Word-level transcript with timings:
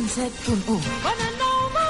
107.1. 0.00 0.80
Bona 1.04 1.28
nova! 1.36 1.84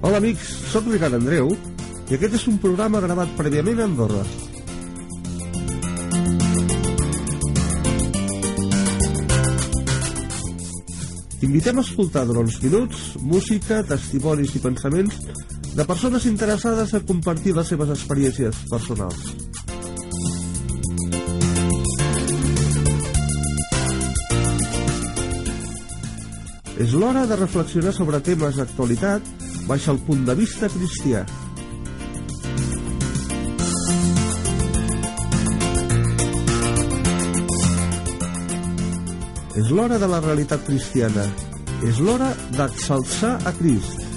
Hola 0.00 0.16
amics, 0.16 0.46
sóc 0.70 0.86
Ricard 0.86 1.18
Andreu 1.18 1.50
i 1.50 2.14
aquest 2.14 2.38
és 2.38 2.46
un 2.52 2.60
programa 2.62 3.02
gravat 3.02 3.34
prèviament 3.40 3.82
a 3.82 3.88
Andorra. 3.90 4.22
T'invitem 11.40 11.80
a 11.80 11.82
escoltar 11.82 12.28
durant 12.30 12.46
uns 12.46 12.62
minuts 12.62 13.14
música, 13.26 13.82
testimonis 13.90 14.54
i 14.54 14.62
pensaments 14.62 15.18
de 15.74 15.84
persones 15.86 16.26
interessades 16.26 16.94
a 16.94 17.00
compartir 17.06 17.54
les 17.54 17.68
seves 17.70 17.92
experiències 17.94 18.64
personals. 18.70 19.30
És 26.80 26.94
l'hora 26.96 27.26
de 27.28 27.36
reflexionar 27.36 27.92
sobre 27.92 28.22
temes 28.24 28.56
d'actualitat 28.56 29.26
baix 29.68 29.86
el 29.92 30.00
punt 30.06 30.24
de 30.26 30.34
vista 30.38 30.70
cristià. 30.72 31.22
És 39.60 39.68
l'hora 39.70 39.98
de 40.00 40.08
la 40.08 40.22
realitat 40.24 40.64
cristiana. 40.64 41.26
És 41.86 42.00
l'hora 42.00 42.32
d'exalçar 42.56 43.36
a 43.44 43.52
Crist. 43.60 44.09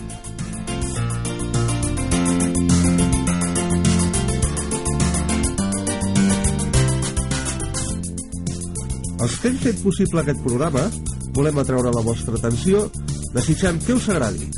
Els 9.23 9.37
que 9.39 9.47
hem 9.47 9.59
fet 9.63 9.77
possible 9.79 10.19
aquest 10.19 10.41
programa 10.43 10.81
volem 11.37 11.61
atreure 11.61 11.93
la 11.95 12.01
vostra 12.03 12.35
atenció 12.35 12.81
desitjant 13.31 13.79
que 13.85 13.95
us 13.95 14.09
agradi. 14.11 14.49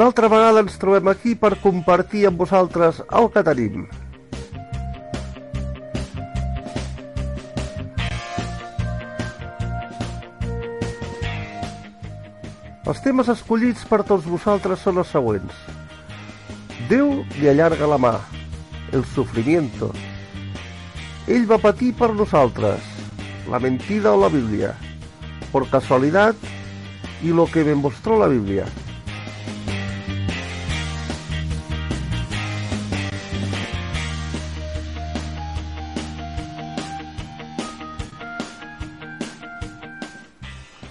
Una 0.00 0.06
altra 0.08 0.28
vegada 0.32 0.62
ens 0.64 0.78
trobem 0.80 1.08
aquí 1.10 1.34
per 1.36 1.58
compartir 1.60 2.22
amb 2.24 2.38
vosaltres 2.40 3.02
el 3.18 3.26
que 3.34 3.42
tenim. 3.44 3.82
Els 12.88 13.04
temes 13.04 13.28
escollits 13.28 13.84
per 13.92 14.00
tots 14.08 14.24
vosaltres 14.24 14.80
són 14.88 15.04
els 15.04 15.12
següents. 15.12 15.62
Déu 16.88 17.18
li 17.36 17.52
allarga 17.52 17.92
la 17.92 18.00
mà, 18.00 18.16
el 18.96 19.04
sofrimiento. 19.12 19.92
Ell 21.28 21.44
va 21.44 21.60
patir 21.60 21.92
per 22.00 22.14
nosaltres, 22.16 22.80
la 23.52 23.60
mentida 23.60 24.16
o 24.16 24.24
la 24.24 24.32
Bíblia, 24.32 24.72
por 25.52 25.68
casualidad 25.68 26.32
y 27.20 27.36
lo 27.36 27.44
que 27.44 27.68
me 27.68 27.74
mostró 27.74 28.16
la 28.18 28.32
Biblia. 28.32 28.64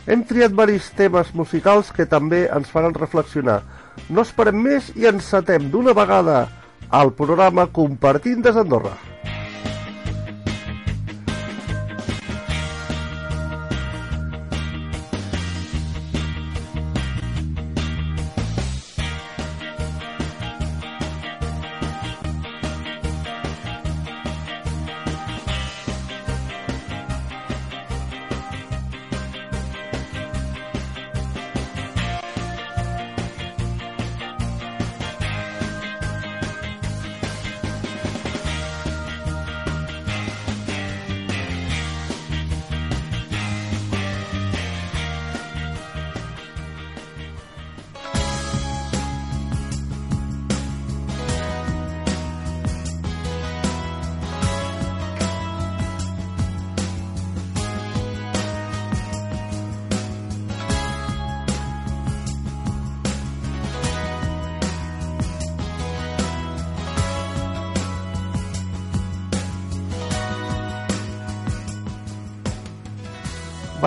Hem 0.09 0.23
triat 0.25 0.55
varis 0.57 0.87
temes 0.97 1.27
musicals 1.37 1.91
que 1.93 2.07
també 2.09 2.39
ens 2.55 2.71
faran 2.73 2.95
reflexionar. 2.97 3.59
No 4.09 4.25
esperem 4.25 4.57
més 4.65 4.89
i 4.97 5.05
encetem 5.05 5.69
d'una 5.69 5.93
vegada 5.93 6.39
al 6.89 7.13
programa 7.21 7.67
Compartint 7.79 8.41
des 8.41 8.57
d'Andorra. 8.57 8.95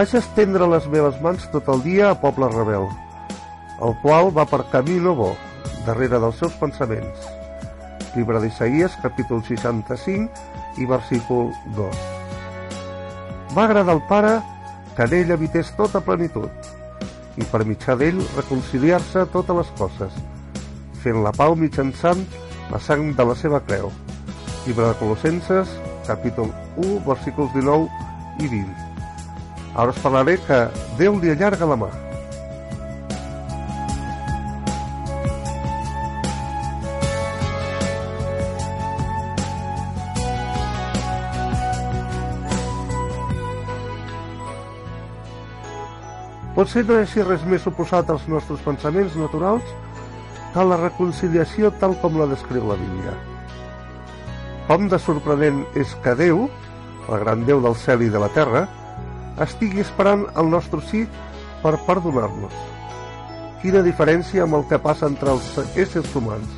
Vaig 0.02 0.16
estendre 0.18 0.66
les 0.66 0.86
meves 0.90 1.18
mans 1.22 1.44
tot 1.52 1.68
el 1.70 1.82
dia 1.84 2.08
a 2.10 2.14
Poble 2.18 2.48
Rebel, 2.50 2.88
el 3.86 3.92
qual 4.02 4.32
va 4.34 4.42
per 4.50 4.58
camí 4.72 4.96
no 5.04 5.12
bo, 5.14 5.28
darrere 5.86 6.18
dels 6.24 6.40
seus 6.42 6.56
pensaments. 6.58 7.28
Llibre 8.16 8.40
d'Isaïes, 8.42 8.96
capítol 9.04 9.44
65 9.46 10.82
i 10.82 10.90
versícul 10.90 11.52
2. 11.78 12.02
Va 13.54 13.68
agradar 13.68 13.94
al 13.94 14.02
Pare 14.10 14.34
que 14.96 15.06
en 15.06 15.16
ell 15.22 15.32
habités 15.38 15.70
tota 15.78 16.02
plenitud, 16.02 16.50
i 17.38 17.46
per 17.54 17.62
mitjà 17.62 17.94
d'ell 17.94 18.18
reconciliar-se 18.34 19.28
totes 19.30 19.62
les 19.62 19.74
coses, 19.78 20.20
fent 21.06 21.22
la 21.22 21.30
pau 21.30 21.54
mitjançant 21.54 22.26
la 22.74 22.82
sang 22.90 23.12
de 23.14 23.30
la 23.30 23.38
seva 23.38 23.62
creu. 23.70 23.94
Llibre 24.66 24.90
de 24.90 24.98
Colossenses, 24.98 25.78
capítol 26.10 26.50
1, 26.74 27.04
versículos 27.06 27.54
19 27.54 27.86
i 28.42 28.56
20. 28.56 28.81
Ara 29.74 29.88
us 29.90 30.00
parlaré 30.04 30.36
que 30.46 30.56
Déu 30.98 31.16
li 31.20 31.30
allarga 31.32 31.66
la 31.66 31.76
mà. 31.80 31.88
Potser 46.52 46.82
no 46.84 46.98
hi 47.00 47.22
res 47.24 47.46
més 47.48 47.64
oposat 47.66 48.10
als 48.12 48.28
nostres 48.28 48.60
pensaments 48.60 49.16
naturals 49.16 49.64
que 50.52 50.64
la 50.68 50.76
reconciliació 50.76 51.72
tal 51.80 51.96
com 52.02 52.20
la 52.20 52.28
descriu 52.28 52.68
la 52.68 52.76
Bíblia. 52.76 53.16
Com 54.68 54.84
de 54.92 55.00
sorprenent 55.00 55.64
és 55.80 55.96
que 56.04 56.12
Déu, 56.20 56.44
el 57.08 57.24
gran 57.24 57.48
Déu 57.48 57.64
del 57.64 57.74
cel 57.80 58.04
i 58.04 58.12
de 58.12 58.20
la 58.20 58.28
terra, 58.36 58.66
estigui 59.40 59.80
esperant 59.80 60.26
el 60.36 60.50
nostre 60.50 60.80
sí 60.90 61.06
per 61.62 61.78
perdonar-nos. 61.86 62.52
quina 63.62 63.82
diferència 63.86 64.42
amb 64.42 64.56
el 64.58 64.64
que 64.66 64.78
passa 64.82 65.06
entre 65.06 65.30
els 65.30 65.76
éssers 65.78 66.14
humans. 66.18 66.48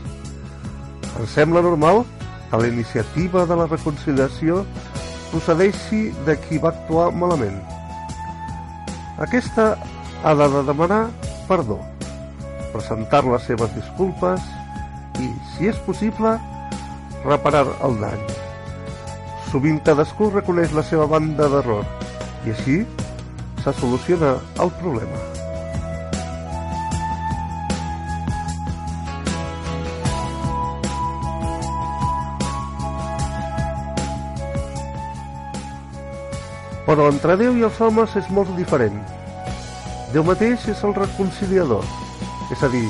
Ens 1.20 1.34
sembla 1.36 1.60
normal 1.60 2.00
que 2.48 2.60
la 2.62 2.70
iniciativa 2.70 3.44
de 3.44 3.58
la 3.60 3.66
reconciliació 3.68 4.62
procedeixi 5.30 6.06
de 6.24 6.38
qui 6.46 6.60
va 6.62 6.70
actuar 6.72 7.10
malament. 7.12 7.60
Aquesta 9.20 9.74
ha 10.24 10.32
de 10.40 10.48
demanar 10.70 11.02
perdó, 11.48 11.76
presentar 12.72 13.20
les 13.28 13.44
seves 13.50 13.74
disculpes 13.76 14.40
i, 15.20 15.28
si 15.52 15.68
és 15.68 15.82
possible, 15.84 16.38
reparar 17.26 17.66
el 17.84 18.00
dany. 18.00 18.24
Sovint 19.50 19.84
cadascú 19.84 20.32
reconeix 20.32 20.72
la 20.72 20.82
seva 20.88 21.06
banda 21.10 21.52
d'error 21.52 22.03
i 22.44 22.52
així 22.52 22.80
se 23.64 23.72
soluciona 23.80 24.34
el 24.60 24.70
problema. 24.80 25.22
Però 36.84 37.08
entre 37.08 37.38
Déu 37.40 37.56
i 37.56 37.64
els 37.64 37.80
homes 37.80 38.12
és 38.20 38.28
molt 38.28 38.50
diferent. 38.58 38.98
Déu 40.12 40.22
mateix 40.26 40.68
és 40.70 40.82
el 40.84 40.92
reconciliador, 40.94 41.82
és 42.52 42.60
a 42.62 42.68
dir, 42.70 42.86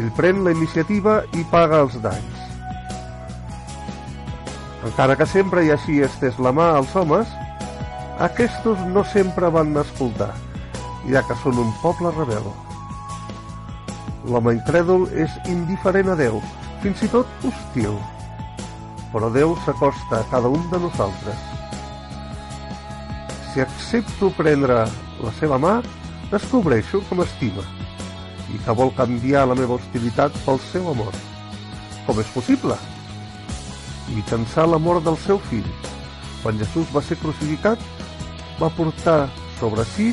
ell 0.00 0.10
pren 0.18 0.42
la 0.44 0.52
iniciativa 0.52 1.20
i 1.38 1.46
paga 1.52 1.84
els 1.86 1.94
danys. 2.02 2.42
Encara 4.82 5.14
que 5.16 5.28
sempre 5.30 5.62
hi 5.62 5.70
hagi 5.70 6.00
estès 6.02 6.40
la 6.42 6.50
mà 6.52 6.72
als 6.74 6.90
homes, 6.98 7.30
aquests 8.22 8.86
no 8.94 9.02
sempre 9.12 9.50
van 9.50 9.74
escoltar, 9.80 10.30
ja 11.10 11.22
que 11.26 11.36
són 11.42 11.58
un 11.58 11.72
poble 11.82 12.12
rebel. 12.14 12.44
L'home 14.30 14.54
incrèdul 14.54 15.08
és 15.18 15.32
indiferent 15.50 16.12
a 16.12 16.16
Déu, 16.18 16.38
fins 16.84 17.02
i 17.02 17.08
tot 17.10 17.26
hostil, 17.48 17.96
però 19.10 19.30
Déu 19.34 19.56
s'acosta 19.64 20.20
a 20.20 20.28
cada 20.30 20.52
un 20.52 20.62
de 20.70 20.80
nosaltres. 20.84 21.48
Si 23.50 23.60
accepto 23.60 24.30
prendre 24.38 24.84
la 25.20 25.34
seva 25.40 25.58
mà, 25.58 25.80
descobreixo 26.30 27.02
que 27.08 27.18
m'estima 27.18 27.66
i 28.52 28.62
que 28.62 28.78
vol 28.78 28.94
canviar 28.96 29.48
la 29.48 29.58
meva 29.58 29.76
hostilitat 29.80 30.38
pel 30.46 30.62
seu 30.70 30.88
amor. 30.94 31.12
Com 32.06 32.20
és 32.22 32.30
possible? 32.34 32.78
mitjançant 34.12 34.70
la 34.70 34.78
mort 34.78 35.04
del 35.04 35.16
seu 35.24 35.38
fill. 35.48 35.66
Quan 36.42 36.58
Jesús 36.60 36.90
va 36.94 37.02
ser 37.04 37.16
crucificat, 37.20 37.80
va 38.62 38.70
portar 38.76 39.26
sobre 39.58 39.84
si 39.94 40.12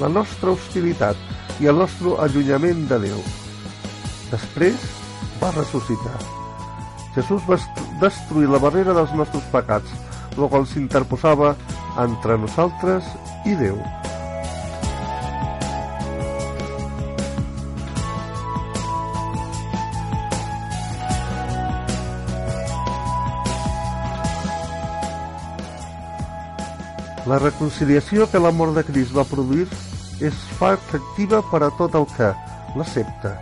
la 0.00 0.08
nostra 0.08 0.54
hostilitat 0.56 1.60
i 1.60 1.68
el 1.68 1.76
nostre 1.76 2.16
allunyament 2.24 2.86
de 2.88 2.98
Déu. 3.04 3.20
Després 4.32 4.88
va 5.42 5.52
ressuscitar. 5.56 6.16
Jesús 7.14 7.44
va 7.48 7.58
destruir 8.00 8.48
la 8.48 8.62
barrera 8.62 8.96
dels 8.96 9.12
nostres 9.18 9.44
pecats, 9.52 9.96
el 10.36 10.46
qual 10.48 10.66
s'interposava 10.66 11.54
entre 12.00 12.38
nosaltres 12.40 13.16
i 13.44 13.58
Déu. 13.60 13.99
La 27.30 27.38
reconciliació 27.38 28.24
que 28.26 28.40
l'amor 28.42 28.72
de 28.74 28.82
Crist 28.82 29.14
va 29.14 29.22
produir 29.28 29.68
es 30.26 30.40
fa 30.58 30.72
efectiva 30.74 31.38
per 31.52 31.60
a 31.62 31.70
tot 31.78 31.94
el 31.94 32.08
que 32.16 32.32
l'accepta. 32.74 33.36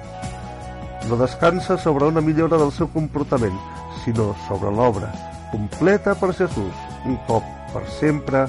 No 1.09 1.17
descansa 1.17 1.79
sobre 1.81 2.13
una 2.13 2.21
millora 2.21 2.61
del 2.61 2.75
seu 2.81 2.93
comportament, 2.93 3.57
sinó 4.05 4.35
sobre 4.45 4.75
l'obra 4.77 5.09
completa 5.53 6.15
per 6.21 6.35
Jesús, 6.35 6.89
un 7.07 7.17
cop 7.31 7.55
per 7.73 7.87
sempre, 8.01 8.49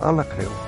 a 0.00 0.12
la 0.12 0.24
creu. 0.36 0.63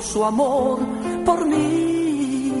Su 0.00 0.24
amor 0.24 0.78
por 1.24 1.46
mí. 1.46 2.52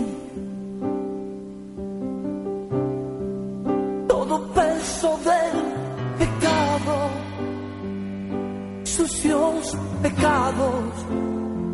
Todo 4.08 4.42
peso 4.54 5.18
del 5.24 5.56
pecado, 6.18 6.94
sucios 8.84 9.76
pecados, 10.02 10.84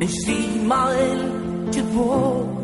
encima 0.00 0.90
él 0.98 1.70
llevó. 1.72 2.60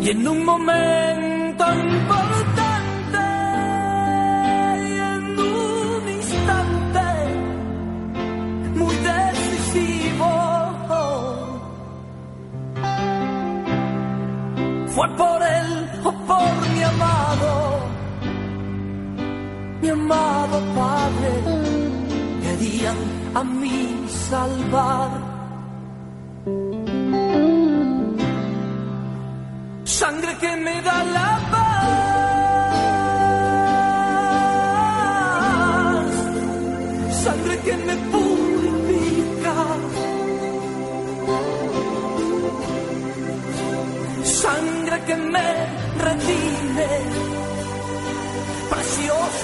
Y 0.00 0.10
en 0.10 0.28
un 0.28 0.44
momento 0.44 1.25
amado 20.06 20.56
Padre, 20.74 21.32
querían 22.42 22.98
a 23.34 23.42
mí 23.42 24.06
salvar. 24.28 25.10
Sangre 29.84 30.32
que 30.42 30.56
me 30.64 30.82
da 30.82 31.04
la 31.16 31.30
paz, 31.52 31.66
sangre 37.24 37.54
que 37.66 37.76
me 37.86 37.96
purifica. 38.12 39.54
Sangre 44.42 44.96
que 45.06 45.16
me 45.16 45.48
redime. 46.04 47.25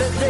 the 0.00 0.20
day. 0.20 0.29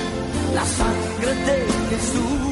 la 0.53 0.65
sangre 0.65 1.33
de 1.45 1.95
Jesús. 1.95 2.50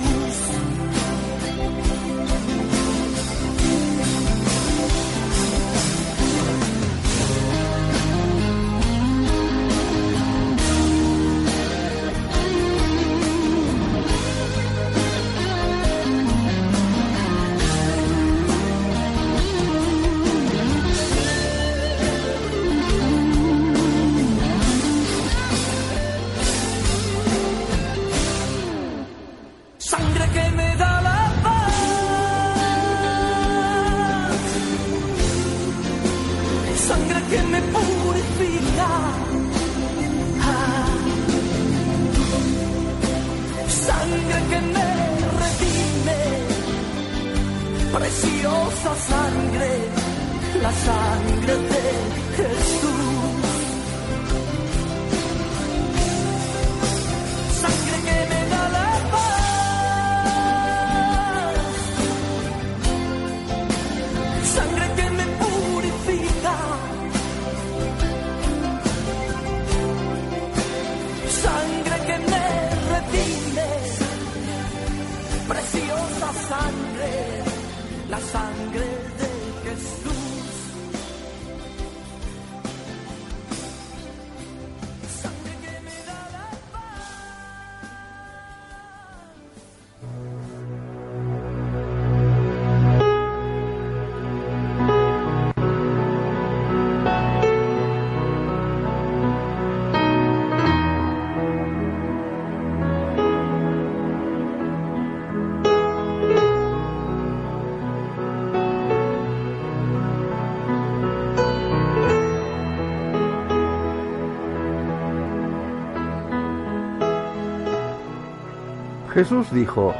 Jesús 119.20 119.52
dijo, 119.52 119.94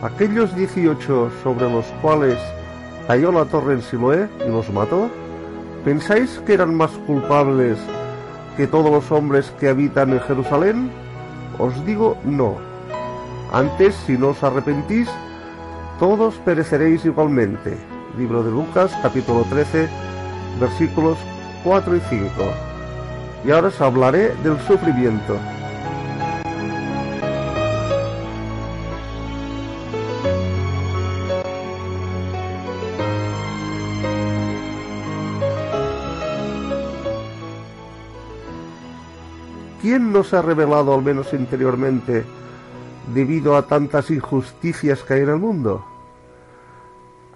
aquellos 0.00 0.56
dieciocho 0.56 1.30
sobre 1.42 1.70
los 1.70 1.84
cuales 2.00 2.38
cayó 3.06 3.30
la 3.30 3.44
torre 3.44 3.74
en 3.74 3.82
Siloé 3.82 4.30
y 4.46 4.48
los 4.48 4.72
mató, 4.72 5.10
¿pensáis 5.84 6.40
que 6.46 6.54
eran 6.54 6.74
más 6.74 6.90
culpables 7.06 7.76
que 8.56 8.66
todos 8.66 8.90
los 8.90 9.12
hombres 9.12 9.52
que 9.60 9.68
habitan 9.68 10.14
en 10.14 10.20
Jerusalén? 10.20 10.90
Os 11.58 11.84
digo 11.84 12.16
no. 12.24 12.56
Antes, 13.52 13.94
si 14.06 14.16
no 14.16 14.28
os 14.28 14.42
arrepentís, 14.42 15.10
todos 15.98 16.34
pereceréis 16.36 17.04
igualmente. 17.04 17.76
Libro 18.16 18.42
de 18.42 18.50
Lucas, 18.50 18.90
capítulo 19.02 19.42
13, 19.50 19.86
versículos 20.58 21.18
4 21.62 21.94
y 21.94 22.00
5. 22.08 22.30
Y 23.44 23.50
ahora 23.50 23.68
os 23.68 23.78
hablaré 23.82 24.34
del 24.36 24.58
sufrimiento. 24.60 25.36
¿Quién 39.88 40.12
nos 40.12 40.34
ha 40.34 40.42
revelado, 40.42 40.94
al 40.94 41.00
menos 41.00 41.32
interiormente, 41.32 42.22
debido 43.14 43.56
a 43.56 43.62
tantas 43.66 44.10
injusticias 44.10 45.02
que 45.02 45.14
hay 45.14 45.22
en 45.22 45.30
el 45.30 45.38
mundo? 45.38 45.82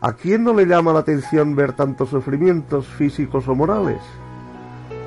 ¿A 0.03 0.13
quién 0.13 0.45
no 0.45 0.53
le 0.53 0.67
llama 0.67 0.93
la 0.93 0.99
atención 0.99 1.57
ver 1.57 1.73
tantos 1.73 2.11
sufrimientos 2.11 2.87
físicos 2.87 3.49
o 3.49 3.55
morales? 3.55 4.03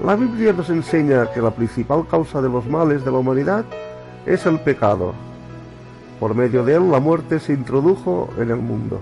La 0.03 0.15
Biblia 0.15 0.53
nos 0.53 0.71
enseña 0.71 1.31
que 1.33 1.39
la 1.39 1.51
principal 1.51 2.07
causa 2.07 2.41
de 2.41 2.49
los 2.49 2.65
males 2.65 3.05
de 3.05 3.11
la 3.11 3.19
humanidad 3.19 3.63
es 4.25 4.47
el 4.47 4.59
pecado. 4.61 5.13
Por 6.19 6.33
medio 6.33 6.65
de 6.65 6.77
él 6.77 6.89
la 6.89 6.99
muerte 6.99 7.39
se 7.39 7.53
introdujo 7.53 8.27
en 8.39 8.49
el 8.49 8.57
mundo. 8.57 8.99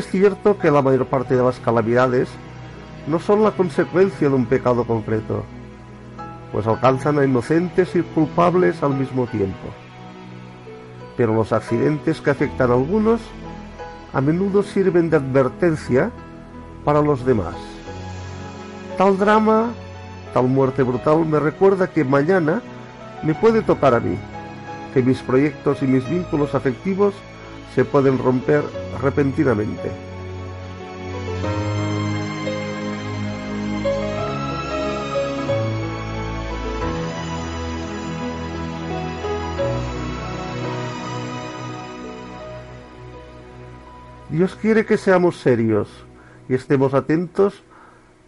Es 0.00 0.06
cierto 0.06 0.56
que 0.56 0.70
la 0.70 0.80
mayor 0.80 1.04
parte 1.04 1.36
de 1.36 1.42
las 1.42 1.60
calamidades 1.60 2.30
no 3.06 3.18
son 3.18 3.42
la 3.42 3.50
consecuencia 3.50 4.30
de 4.30 4.34
un 4.34 4.46
pecado 4.46 4.84
concreto, 4.84 5.44
pues 6.52 6.66
alcanzan 6.66 7.18
a 7.18 7.24
inocentes 7.26 7.94
y 7.94 8.00
culpables 8.00 8.82
al 8.82 8.94
mismo 8.94 9.26
tiempo. 9.26 9.68
Pero 11.18 11.34
los 11.34 11.52
accidentes 11.52 12.22
que 12.22 12.30
afectan 12.30 12.70
a 12.70 12.74
algunos 12.76 13.20
a 14.14 14.22
menudo 14.22 14.62
sirven 14.62 15.10
de 15.10 15.18
advertencia 15.18 16.10
para 16.82 17.02
los 17.02 17.26
demás. 17.26 17.56
Tal 18.96 19.18
drama, 19.18 19.68
tal 20.32 20.46
muerte 20.46 20.82
brutal 20.82 21.26
me 21.26 21.40
recuerda 21.40 21.90
que 21.90 22.04
mañana 22.04 22.62
me 23.22 23.34
puede 23.34 23.60
tocar 23.60 23.92
a 23.92 24.00
mí, 24.00 24.16
que 24.94 25.02
mis 25.02 25.18
proyectos 25.18 25.82
y 25.82 25.86
mis 25.86 26.08
vínculos 26.08 26.54
afectivos 26.54 27.12
se 27.74 27.84
pueden 27.84 28.16
romper 28.16 28.64
repentinamente. 29.00 29.90
Dios 44.30 44.54
quiere 44.54 44.86
que 44.86 44.96
seamos 44.96 45.38
serios 45.38 45.88
y 46.48 46.54
estemos 46.54 46.94
atentos 46.94 47.62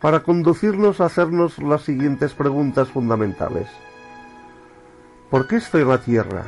para 0.01 0.25
conducirnos 0.25 1.01
a 1.01 1.07
hacernos 1.07 1.59
las 1.59 1.83
siguientes 1.83 2.35
preguntas 2.35 2.89
fundamentales. 2.89 3.69
¿Por 5.31 5.47
qué 5.47 5.57
estoy 5.57 5.83
en 5.83 5.89
la 5.89 5.99
tierra? 5.99 6.45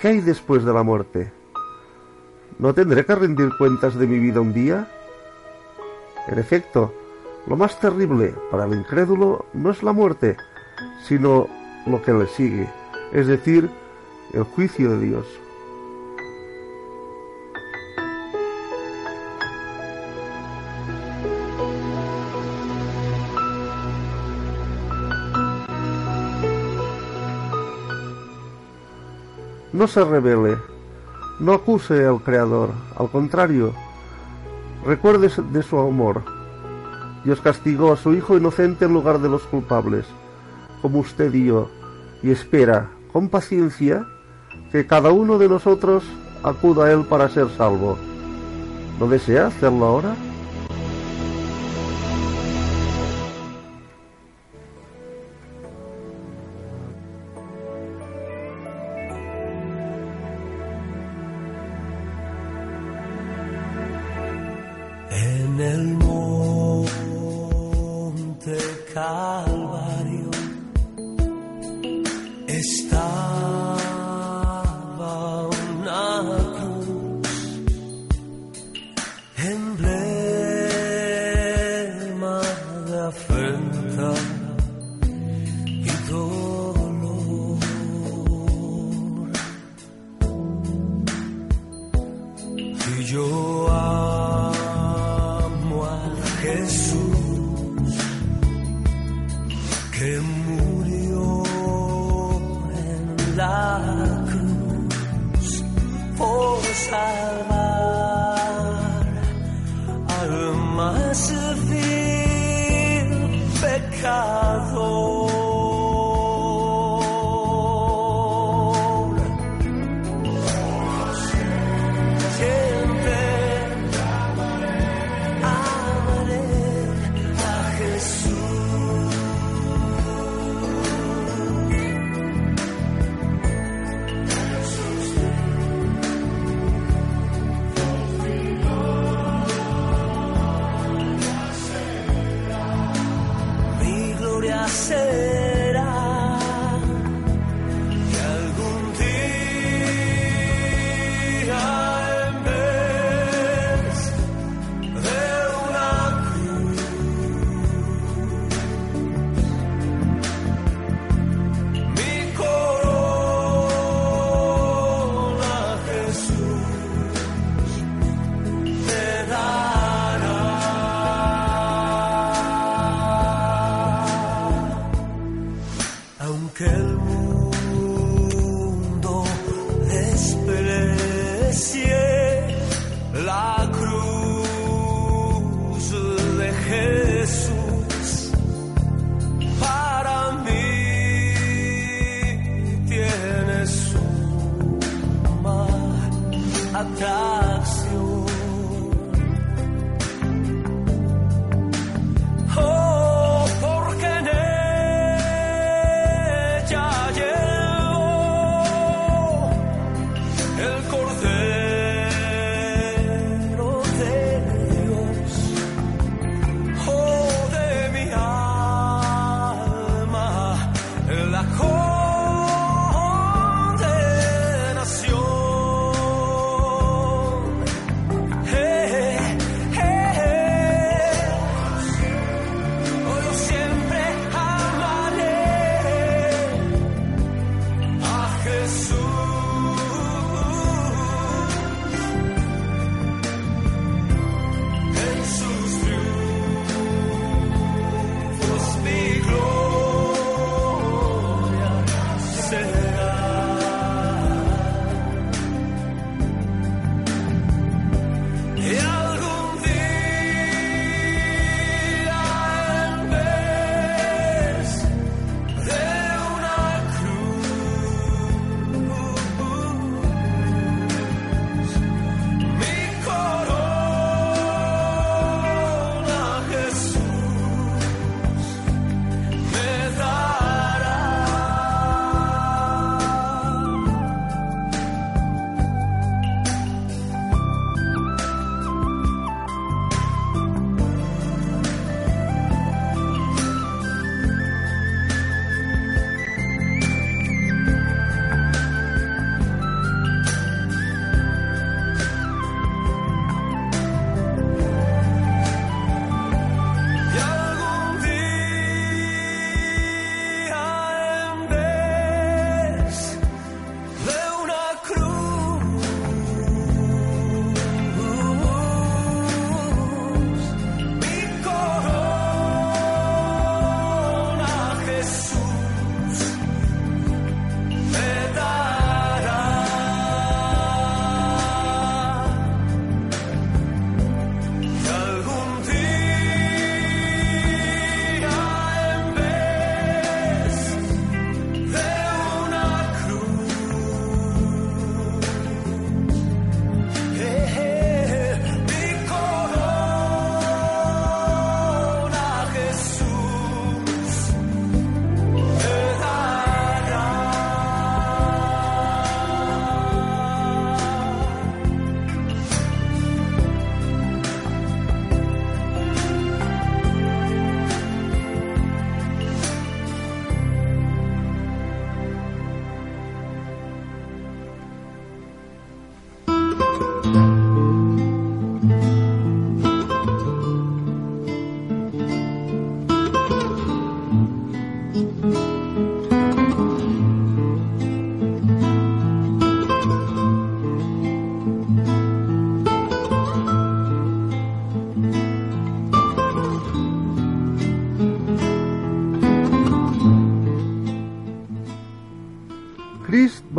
¿Qué 0.00 0.08
hay 0.08 0.20
después 0.20 0.64
de 0.64 0.72
la 0.72 0.82
muerte? 0.82 1.41
¿No 2.62 2.72
tendré 2.72 3.04
que 3.04 3.16
rendir 3.16 3.50
cuentas 3.58 3.96
de 3.96 4.06
mi 4.06 4.20
vida 4.20 4.40
un 4.40 4.52
día? 4.52 4.86
En 6.28 6.38
efecto, 6.38 6.94
lo 7.48 7.56
más 7.56 7.80
terrible 7.80 8.36
para 8.52 8.66
el 8.66 8.74
incrédulo 8.74 9.46
no 9.52 9.72
es 9.72 9.82
la 9.82 9.92
muerte, 9.92 10.36
sino 11.08 11.48
lo 11.86 12.00
que 12.00 12.12
le 12.12 12.28
sigue, 12.28 12.68
es 13.12 13.26
decir, 13.26 13.68
el 14.32 14.44
juicio 14.44 14.90
de 14.90 15.06
Dios. 15.06 15.26
No 29.72 29.88
se 29.88 30.04
revele, 30.04 30.58
no 31.42 31.54
acuse 31.54 32.06
al 32.06 32.22
Creador, 32.22 32.70
al 32.96 33.10
contrario, 33.10 33.72
recuerde 34.86 35.28
de 35.50 35.62
su 35.64 35.76
amor. 35.76 36.22
Dios 37.24 37.40
castigó 37.40 37.92
a 37.92 37.96
su 37.96 38.14
Hijo 38.14 38.36
inocente 38.36 38.84
en 38.84 38.92
lugar 38.92 39.18
de 39.18 39.28
los 39.28 39.42
culpables, 39.42 40.06
como 40.80 41.00
usted 41.00 41.34
y 41.34 41.46
yo, 41.46 41.68
y 42.22 42.30
espera, 42.30 42.90
con 43.12 43.28
paciencia, 43.28 44.06
que 44.70 44.86
cada 44.86 45.10
uno 45.10 45.36
de 45.38 45.48
nosotros 45.48 46.04
acuda 46.44 46.86
a 46.86 46.92
Él 46.92 47.04
para 47.06 47.28
ser 47.28 47.48
salvo. 47.50 47.98
¿No 49.00 49.08
desea 49.08 49.48
hacerlo 49.48 49.84
ahora? 49.84 50.14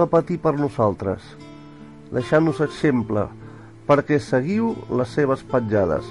Va 0.04 0.12
patir 0.12 0.38
per 0.44 0.58
nosaltres, 0.60 1.24
deixant-nos 2.12 2.60
exemple 2.66 3.26
perquè 3.88 4.20
seguiu 4.20 4.74
les 5.00 5.12
seves 5.16 5.44
petjades, 5.48 6.06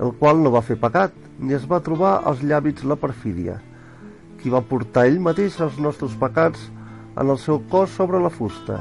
el 0.00 0.12
qual 0.20 0.40
no 0.42 0.52
va 0.54 0.64
fer 0.64 0.76
pecat, 0.80 1.12
ni 1.38 1.56
es 1.56 1.66
va 1.70 1.82
trobar 1.84 2.18
als 2.28 2.42
llàbits 2.44 2.86
la 2.88 2.96
perfídia, 3.00 3.58
qui 4.40 4.52
va 4.52 4.64
portar 4.64 5.06
ell 5.08 5.20
mateix 5.24 5.58
els 5.64 5.76
nostres 5.80 6.16
pecats 6.20 6.68
en 7.20 7.30
el 7.30 7.38
seu 7.40 7.60
cos 7.70 7.92
sobre 7.96 8.20
la 8.22 8.32
fusta, 8.32 8.80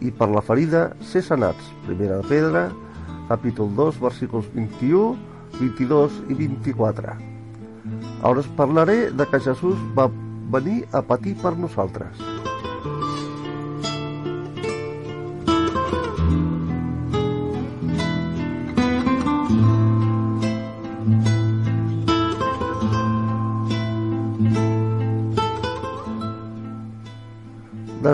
i 0.00 0.10
per 0.10 0.28
la 0.32 0.42
ferida 0.44 0.88
ser 1.12 1.22
sanats. 1.24 1.70
Primera 1.86 2.20
de 2.20 2.28
Pedra, 2.28 2.64
capítol 3.28 3.70
2, 3.76 4.00
versículos 4.02 4.50
21, 4.56 5.14
22 5.60 6.20
i 6.28 6.38
24. 6.42 7.16
Ara 8.24 8.40
us 8.40 8.50
parlaré 8.56 9.10
de 9.12 9.28
que 9.28 9.40
Jesús 9.40 9.80
va 9.96 10.10
venir 10.52 10.84
a 10.92 11.02
patir 11.02 11.36
per 11.40 11.56
nosaltres. 11.56 12.20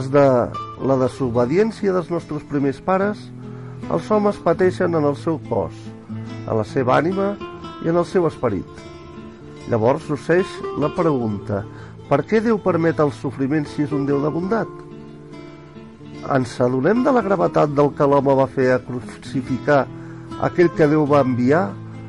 Des 0.01 0.07
de 0.09 0.29
la 0.89 0.95
desobediència 0.97 1.93
dels 1.93 2.07
nostres 2.09 2.45
primers 2.49 2.79
pares, 2.81 3.19
els 3.93 4.07
homes 4.09 4.39
pateixen 4.41 4.97
en 4.97 5.05
el 5.05 5.17
seu 5.21 5.37
cos, 5.51 5.75
en 6.09 6.55
la 6.57 6.65
seva 6.65 6.95
ànima 6.97 7.35
i 7.85 7.91
en 7.93 7.99
el 8.01 8.07
seu 8.09 8.25
esperit. 8.25 8.81
Llavors 9.69 10.07
succeeix 10.09 10.55
la 10.81 10.89
pregunta, 10.97 11.61
per 12.09 12.23
què 12.25 12.41
Déu 12.41 12.57
permet 12.65 13.03
el 13.05 13.13
sofriment 13.13 13.69
si 13.69 13.85
és 13.85 13.93
un 13.93 14.09
Déu 14.09 14.25
de 14.25 14.33
bondat? 14.33 14.73
Ens 16.33 16.57
adonem 16.65 17.05
de 17.05 17.13
la 17.13 17.27
gravetat 17.27 17.77
del 17.77 17.93
que 17.93 18.09
l'home 18.09 18.41
va 18.41 18.49
fer 18.49 18.71
a 18.73 18.83
crucificar 18.87 19.83
aquell 20.49 20.73
que 20.79 20.89
Déu 20.89 21.05
va 21.05 21.21
enviar, 21.29 21.67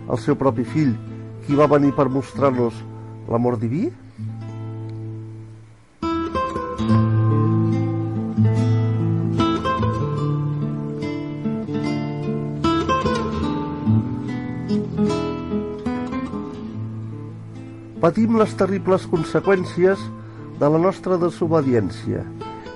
el 0.07 0.27
seu 0.29 0.39
propi 0.39 0.63
fill, 0.63 0.95
qui 1.43 1.59
va 1.59 1.67
venir 1.75 1.91
per 1.99 2.07
mostrar-nos 2.07 2.85
l'amor 3.27 3.59
diví? 3.59 3.89
Patim 18.01 18.33
les 18.39 18.53
terribles 18.57 19.03
conseqüències 19.05 19.99
de 20.57 20.69
la 20.73 20.79
nostra 20.81 21.19
desobediència 21.21 22.23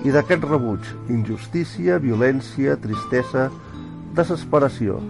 i 0.06 0.12
d'aquest 0.14 0.44
rebuig, 0.46 0.86
injustícia, 1.10 1.96
violència, 1.98 2.76
tristesa, 2.78 3.48
desesperació. 4.14 5.00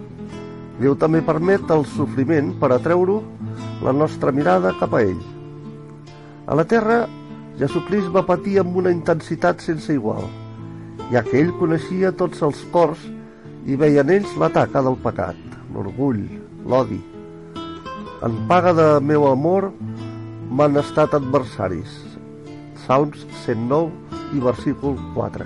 Déu 0.81 0.95
també 0.97 1.21
permet 1.25 1.69
el 1.73 1.85
sofriment 1.93 2.49
per 2.57 2.71
atreure 2.73 3.19
la 3.85 3.93
nostra 3.93 4.33
mirada 4.33 4.73
cap 4.79 4.95
a 4.97 5.03
ell. 5.05 5.21
A 6.49 6.57
la 6.57 6.65
terra, 6.65 7.03
Jesucrist 7.61 8.09
va 8.13 8.25
patir 8.25 8.57
amb 8.61 8.77
una 8.81 8.93
intensitat 8.93 9.61
sense 9.61 9.93
igual, 9.93 10.25
ja 11.13 11.21
que 11.25 11.37
ell 11.43 11.53
coneixia 11.61 12.13
tots 12.13 12.41
els 12.45 12.63
cors 12.73 13.05
i 13.69 13.77
veia 13.77 14.01
en 14.01 14.15
ells 14.17 14.33
l'ataca 14.41 14.81
del 14.81 14.97
pecat, 15.05 15.37
l'orgull, 15.75 16.23
l'odi. 16.65 17.03
En 18.25 18.37
paga 18.49 18.73
de 18.73 18.87
meu 19.05 19.27
amor, 19.29 19.71
m'han 20.49 20.77
estat 20.79 21.13
adversaris. 21.13 21.91
Salms 22.85 23.25
109 23.43 23.91
i 24.33 24.39
versícul 24.39 24.95
4. 25.13 25.45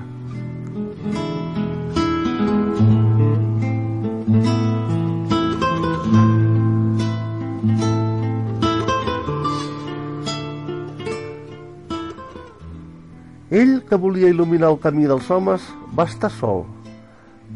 Ell, 13.52 13.82
que 13.84 13.98
volia 14.00 14.30
il·luminar 14.32 14.70
el 14.72 14.78
camí 14.80 15.10
dels 15.10 15.28
homes, 15.28 15.66
va 15.98 16.06
estar 16.08 16.30
sol, 16.32 16.64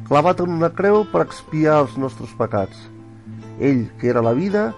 clavat 0.10 0.42
en 0.44 0.52
una 0.58 0.74
creu 0.76 1.06
per 1.08 1.22
expiar 1.24 1.78
els 1.86 1.96
nostres 1.96 2.34
pecats. 2.36 2.90
Ell, 3.64 3.86
que 4.02 4.10
era 4.12 4.26
la 4.26 4.34
vida, 4.36 4.74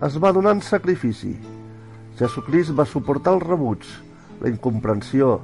es 0.00 0.16
va 0.16 0.32
donar 0.32 0.54
en 0.56 0.62
sacrifici, 0.64 1.34
Jesucrist 2.14 2.70
va 2.78 2.84
suportar 2.86 3.32
el 3.34 3.40
rebuig, 3.42 3.82
la 4.38 4.50
incomprensió, 4.50 5.40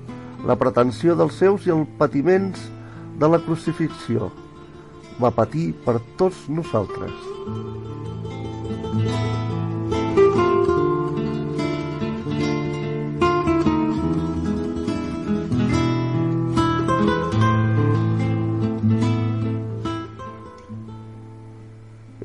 la 0.46 0.54
pretensió 0.54 1.16
dels 1.18 1.35
seus 1.40 1.66
i 1.66 1.72
els 1.74 1.88
patiments 1.98 2.62
de 3.18 3.30
la 3.33 3.40
crucifixió. 3.42 4.30
Va 5.20 5.33
patir 5.35 5.72
per 5.85 5.98
tots 6.20 6.46
nosaltres. 6.48 7.11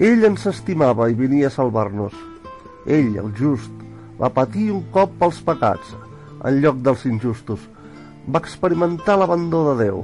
Ell 0.05 0.27
ens 0.27 0.45
estimava 0.51 1.09
i 1.09 1.17
venia 1.17 1.49
a 1.49 1.55
salvar-nos. 1.57 2.13
Ell, 2.85 3.15
el 3.17 3.33
just, 3.33 3.74
va 4.19 4.31
patir 4.33 4.69
un 4.71 4.83
cop 4.95 5.15
pels 5.19 5.41
pecats, 5.45 5.95
en 6.45 6.59
lloc 6.63 6.79
dels 6.85 7.05
injustos. 7.09 7.59
Va 8.27 8.41
experimentar 8.41 9.17
l'abandó 9.19 9.63
de 9.69 9.75
Déu, 9.83 10.03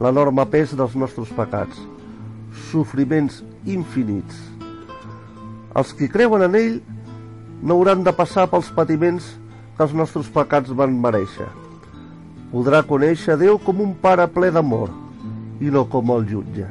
l'enorme 0.00 0.46
pes 0.52 0.74
dels 0.78 0.94
nostres 0.96 1.32
pecats, 1.36 1.80
sofriments 2.70 3.42
infinits. 3.66 4.38
Els 5.76 5.92
que 5.96 6.10
creuen 6.10 6.46
en 6.46 6.56
ell 6.58 6.80
no 7.62 7.76
hauran 7.76 8.04
de 8.06 8.14
passar 8.16 8.48
pels 8.50 8.70
patiments 8.76 9.34
que 9.76 9.86
els 9.86 9.96
nostres 9.96 10.30
pecats 10.32 10.72
van 10.76 10.96
mereixer. 11.02 11.48
Podrà 12.50 12.82
conèixer 12.86 13.38
Déu 13.40 13.60
com 13.62 13.82
un 13.84 13.94
pare 13.94 14.26
ple 14.34 14.50
d'amor 14.54 14.90
i 15.60 15.70
no 15.70 15.84
com 15.92 16.16
el 16.16 16.26
jutge. 16.30 16.66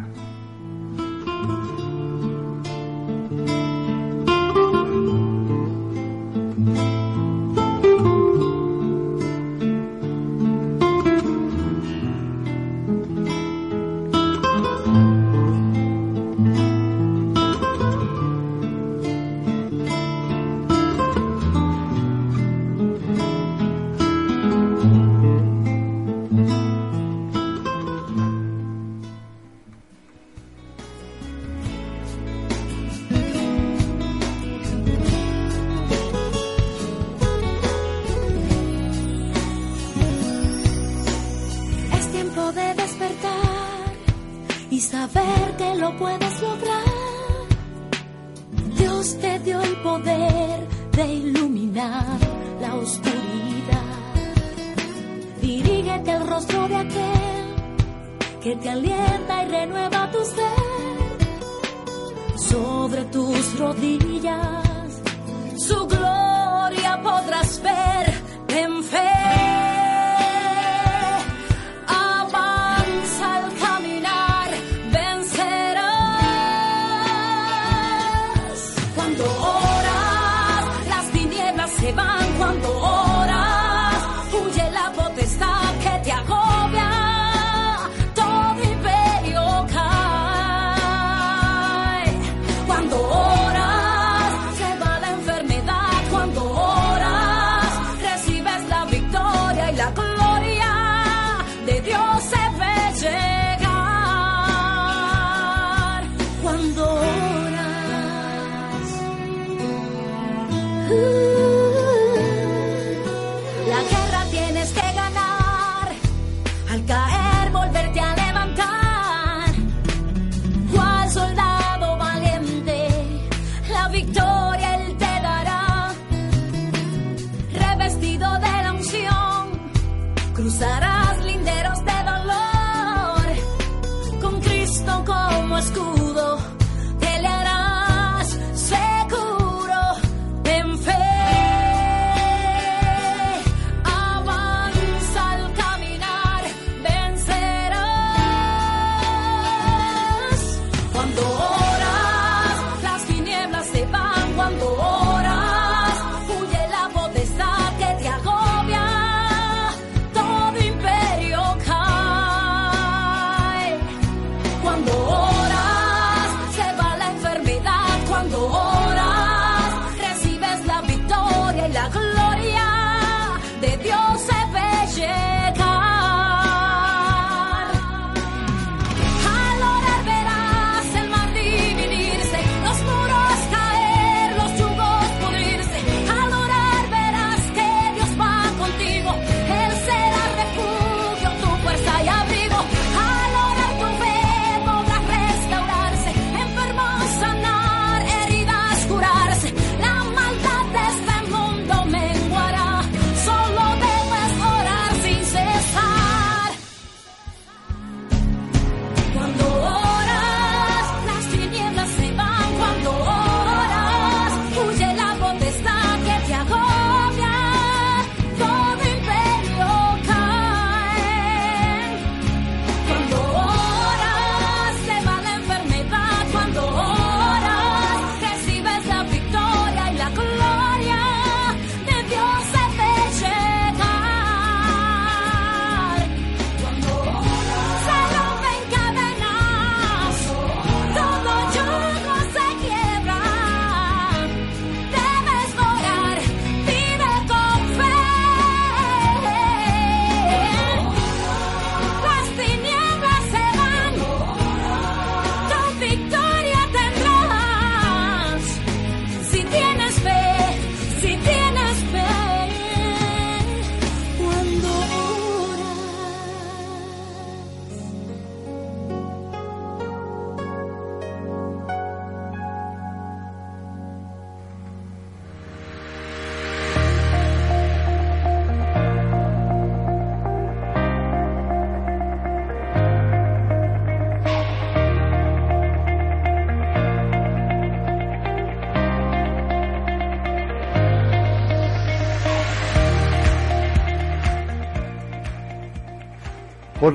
呜。 110.92 111.19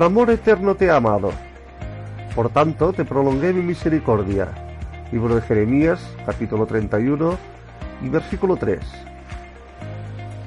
Amor 0.01 0.29
eterno 0.29 0.75
te 0.75 0.85
he 0.85 0.91
amado. 0.91 1.31
Por 2.35 2.49
tanto, 2.49 2.91
te 2.91 3.05
prolongué 3.05 3.53
mi 3.53 3.61
misericordia. 3.61 4.49
Libro 5.11 5.35
de 5.35 5.41
Jeremías, 5.41 5.99
capítulo 6.25 6.65
31 6.65 7.37
y 8.03 8.09
versículo 8.09 8.57
3. 8.57 8.79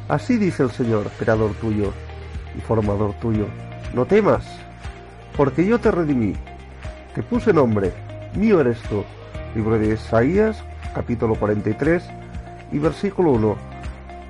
Así 0.09 0.37
dice 0.37 0.63
el 0.63 0.71
Señor, 0.71 1.09
creador 1.19 1.53
tuyo 1.55 1.93
y 2.57 2.61
formador 2.61 3.15
tuyo. 3.15 3.47
No 3.95 4.05
temas, 4.07 4.45
porque 5.37 5.67
yo 5.67 5.79
te 5.79 5.91
redimí. 5.91 6.35
Te 7.15 7.23
puse 7.23 7.53
nombre, 7.53 7.93
mío 8.35 8.61
eres 8.61 8.81
tú. 8.83 9.05
Libro 9.55 9.79
de 9.79 9.95
Isaías, 9.95 10.63
capítulo 10.95 11.35
43 11.37 12.03
y 12.73 12.79
versículo 12.79 13.33
1. 13.33 13.57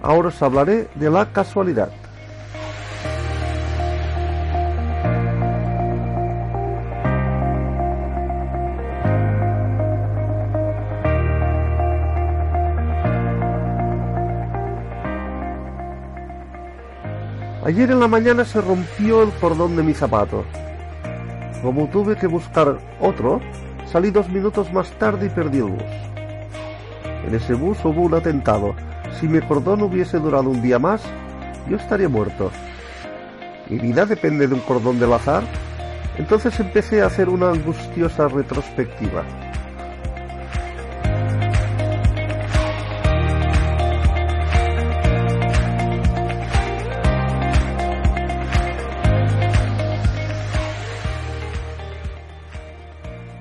Ahora 0.03 0.29
os 0.29 0.43
hablaré 0.43 0.87
de 0.95 1.11
la 1.11 1.33
casualidad. 1.33 1.91
Ayer 17.69 17.91
en 17.91 18.01
la 18.01 18.09
mañana 18.09 18.47
se 18.47 18.63
rompió 18.63 19.23
el 19.23 19.29
cordón 19.29 19.77
de 19.77 19.83
mi 19.83 19.93
zapato. 19.93 20.43
Como 21.61 21.87
tuve 21.89 22.17
que 22.17 22.27
buscar 22.27 22.79
otro, 22.99 23.43
salí 23.85 24.11
dos 24.11 24.27
minutos 24.31 24.73
más 24.73 24.91
tarde 24.93 25.27
y 25.27 25.29
perdí 25.29 25.59
el 25.59 25.65
bus. 25.65 25.83
En 27.27 27.35
ese 27.35 27.53
bus 27.53 27.77
hubo 27.85 28.01
un 28.01 28.15
atentado. 28.15 28.75
Si 29.21 29.29
mi 29.29 29.39
cordón 29.43 29.83
hubiese 29.83 30.19
durado 30.19 30.49
un 30.49 30.63
día 30.63 30.79
más, 30.79 31.03
yo 31.69 31.77
estaría 31.77 32.09
muerto. 32.09 32.51
¿Mi 33.69 33.79
vida 33.79 34.07
depende 34.07 34.49
de 34.49 34.55
un 34.55 34.61
cordón 34.61 34.99
del 34.99 35.13
azar? 35.13 35.43
Entonces 36.17 36.59
empecé 36.59 37.03
a 37.03 37.07
hacer 37.09 37.29
una 37.29 37.51
angustiosa 37.51 38.29
retrospectiva. 38.29 39.25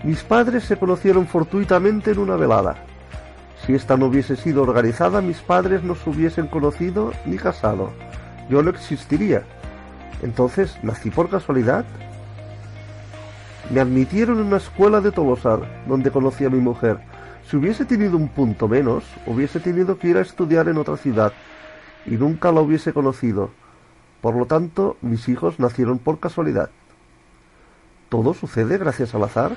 Mis 0.07 0.23
padres 0.23 0.63
se 0.63 0.77
conocieron 0.77 1.27
fortuitamente 1.27 2.11
en 2.11 2.19
una 2.19 2.37
velada. 2.37 2.77
Si 3.65 3.73
esta 3.73 3.97
no 3.97 4.05
hubiese 4.05 4.37
sido 4.37 4.63
organizada, 4.63 5.19
mis 5.19 5.39
padres 5.39 5.83
no 5.83 5.95
se 5.95 6.09
hubiesen 6.09 6.47
conocido 6.47 7.11
ni 7.25 7.35
casado. 7.35 7.91
Yo 8.49 8.63
no 8.63 8.69
existiría. 8.69 9.43
Entonces, 10.21 10.81
¿nací 10.81 11.09
por 11.09 11.29
casualidad? 11.29 11.83
Me 13.69 13.81
admitieron 13.81 14.39
en 14.39 14.45
una 14.45 14.55
escuela 14.55 15.01
de 15.01 15.11
Tolosar, 15.11 15.83
donde 15.89 16.09
conocí 16.09 16.45
a 16.45 16.49
mi 16.49 16.61
mujer. 16.61 16.99
Si 17.45 17.57
hubiese 17.57 17.83
tenido 17.83 18.15
un 18.15 18.29
punto 18.29 18.69
menos, 18.69 19.03
hubiese 19.25 19.59
tenido 19.59 19.99
que 19.99 20.07
ir 20.07 20.15
a 20.15 20.21
estudiar 20.21 20.69
en 20.69 20.77
otra 20.77 20.95
ciudad, 20.95 21.33
y 22.05 22.11
nunca 22.11 22.53
la 22.53 22.61
hubiese 22.61 22.93
conocido. 22.93 23.49
Por 24.21 24.37
lo 24.37 24.45
tanto, 24.45 24.95
mis 25.01 25.27
hijos 25.27 25.59
nacieron 25.59 25.99
por 25.99 26.21
casualidad. 26.21 26.69
¿Todo 28.07 28.33
sucede 28.33 28.77
gracias 28.77 29.13
al 29.13 29.25
azar? 29.25 29.51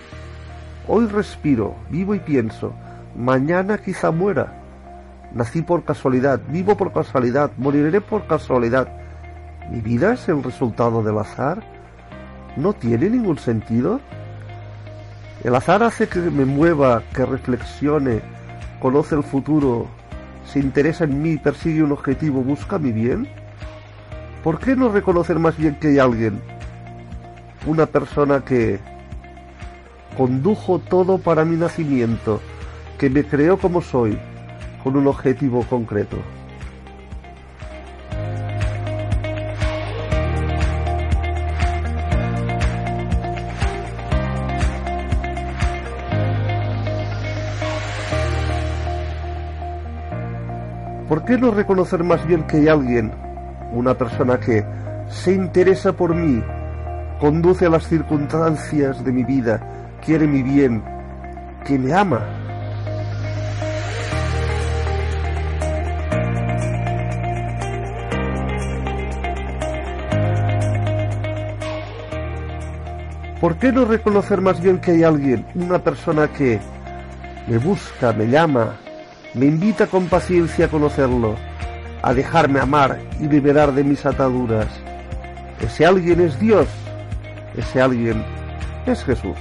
Hoy 0.93 1.07
respiro, 1.07 1.77
vivo 1.89 2.17
y 2.17 2.19
pienso. 2.19 2.73
Mañana 3.15 3.79
quizá 3.79 4.11
muera. 4.11 4.61
Nací 5.33 5.63
por 5.63 5.85
casualidad, 5.85 6.41
vivo 6.49 6.77
por 6.77 6.93
casualidad, 6.93 7.53
moriré 7.59 8.01
por 8.01 8.27
casualidad. 8.27 8.89
¿Mi 9.71 9.81
vida 9.81 10.15
es 10.15 10.29
el 10.29 10.43
resultado 10.43 11.05
del 11.05 11.17
azar? 11.19 11.63
¿No 12.57 12.73
tiene 12.73 13.09
ningún 13.09 13.39
sentido? 13.39 14.01
El 15.45 15.55
azar 15.55 15.85
hace 15.85 16.09
que 16.09 16.19
me 16.19 16.45
mueva, 16.45 17.05
que 17.15 17.25
reflexione, 17.25 18.21
conoce 18.81 19.15
el 19.15 19.23
futuro, 19.23 19.87
se 20.45 20.59
interesa 20.59 21.05
en 21.05 21.23
mí, 21.23 21.37
persigue 21.37 21.85
un 21.85 21.93
objetivo, 21.93 22.43
busca 22.43 22.81
mi 22.81 22.91
bien. 22.91 23.29
¿Por 24.43 24.59
qué 24.59 24.75
no 24.75 24.89
reconocer 24.89 25.39
más 25.39 25.57
bien 25.57 25.77
que 25.77 25.87
hay 25.87 26.01
alguien? 26.01 26.41
Una 27.65 27.87
persona 27.87 28.45
que 28.45 28.81
condujo 30.17 30.79
todo 30.79 31.19
para 31.19 31.45
mi 31.45 31.57
nacimiento, 31.57 32.41
que 32.99 33.11
me 33.11 33.25
creó 33.25 33.59
como 33.59 33.81
soy, 33.81 34.19
con 34.83 34.97
un 34.97 35.07
objetivo 35.07 35.63
concreto. 35.65 36.17
¿Por 51.11 51.25
qué 51.25 51.37
no 51.37 51.51
reconocer 51.51 52.05
más 52.05 52.25
bien 52.25 52.45
que 52.45 52.59
hay 52.59 52.69
alguien, 52.69 53.11
una 53.73 53.95
persona 53.95 54.39
que 54.39 54.65
se 55.09 55.33
interesa 55.33 55.93
por 55.93 56.15
mí, 56.15 56.41
conduce 57.19 57.67
a 57.67 57.69
las 57.69 57.89
circunstancias 57.89 59.05
de 59.05 59.11
mi 59.11 59.25
vida, 59.25 59.80
quiere 60.05 60.27
mi 60.27 60.43
bien, 60.43 60.83
que 61.67 61.79
me 61.79 61.93
ama? 61.93 62.21
¿Por 73.41 73.57
qué 73.57 73.73
no 73.73 73.87
reconocer 73.87 74.43
más 74.43 74.61
bien 74.61 74.79
que 74.81 74.91
hay 74.91 75.03
alguien, 75.03 75.47
una 75.55 75.79
persona 75.79 76.29
que 76.29 76.61
me 77.47 77.57
busca, 77.57 78.13
me 78.13 78.27
llama, 78.27 78.77
me 79.33 79.47
invita 79.47 79.87
con 79.87 80.09
paciencia 80.09 80.67
a 80.67 80.69
conocerlo, 80.69 81.37
a 82.03 82.13
dejarme 82.13 82.61
amar 82.61 82.99
y 83.19 83.29
liberar 83.29 83.73
de 83.73 83.83
mis 83.83 84.05
ataduras? 84.05 84.69
Ese 85.59 85.87
alguien 85.87 86.21
es 86.21 86.39
Dios, 86.39 86.67
ese 87.57 87.81
alguien 87.81 88.23
es 88.87 89.03
Jesús. 89.05 89.37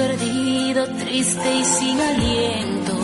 Perdido, 0.00 0.86
triste 1.02 1.48
y 1.60 1.64
sin 1.64 2.00
aliento. 2.00 2.94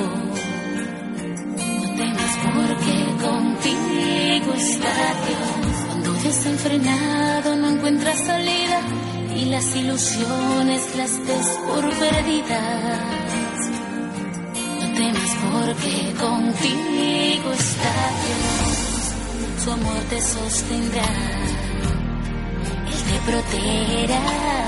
No 1.80 1.94
temas 2.00 2.34
porque 2.56 2.94
contigo 3.26 4.50
está 4.54 4.94
Dios. 5.26 5.76
Cuando 5.86 6.12
desenfrenado 6.14 7.56
no 7.56 7.68
encuentras 7.68 8.18
salida 8.20 8.80
y 9.34 9.44
las 9.46 9.76
ilusiones 9.76 10.96
las 10.96 11.12
ves 11.26 11.48
por 11.68 11.84
perdidas. 12.04 13.58
No 14.80 14.86
temas 15.00 15.32
porque 15.52 15.94
contigo 16.24 17.48
está 17.64 17.94
Dios. 18.24 19.64
Su 19.64 19.70
amor 19.72 20.00
te 20.10 20.20
sostendrá 20.22 21.10
te 23.06 23.18
protegerá. 23.30 24.65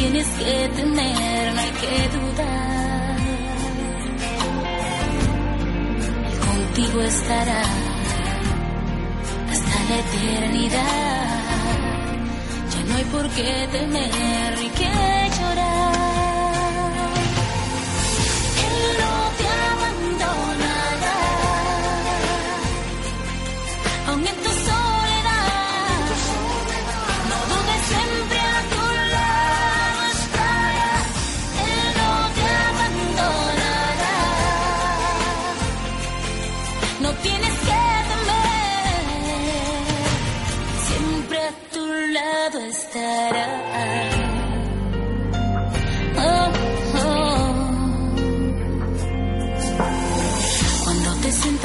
Tienes 0.00 0.26
que 0.28 0.70
temer, 0.76 1.54
no 1.54 1.60
hay 1.60 1.70
que 1.82 2.08
dudar. 2.16 3.16
Contigo 6.46 7.02
estará 7.02 7.62
hasta 9.50 9.76
la 9.90 9.98
eternidad. 9.98 11.28
Ya 12.72 12.84
no 12.88 12.94
hay 12.96 13.04
por 13.04 13.28
qué 13.28 13.68
temer 13.70 14.58
ni 14.58 14.68
que 14.70 15.09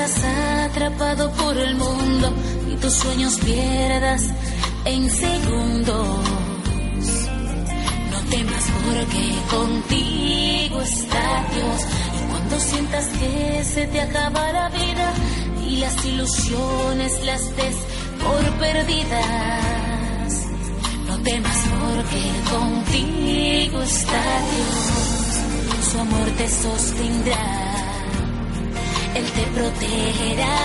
atrapado 0.05 1.31
por 1.31 1.57
el 1.57 1.75
mundo 1.75 2.31
y 2.71 2.75
tus 2.75 2.93
sueños 2.93 3.39
pierdas 3.39 4.21
en 4.85 5.09
segundos. 5.09 6.07
No 8.11 8.19
temas 8.29 8.63
porque 8.85 9.35
contigo 9.49 10.81
está 10.81 11.47
Dios. 11.55 11.81
Y 12.21 12.31
cuando 12.31 12.59
sientas 12.59 13.07
que 13.07 13.63
se 13.63 13.87
te 13.87 14.01
acaba 14.01 14.51
la 14.51 14.69
vida 14.69 15.13
y 15.67 15.77
las 15.77 16.05
ilusiones 16.05 17.25
las 17.25 17.55
des 17.55 17.75
por 18.23 18.43
perdidas. 18.59 19.63
No 21.07 21.17
temas 21.23 21.57
porque 21.79 22.21
contigo 22.51 23.81
está 23.81 24.23
Dios. 24.53 25.91
Su 25.91 25.99
amor 25.99 26.29
te 26.37 26.47
sostendrá 26.47 27.74
él 29.16 29.32
te 29.32 29.43
protegerá. 29.57 30.57